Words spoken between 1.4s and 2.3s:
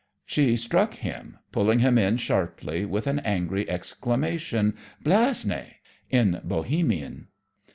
pulling him in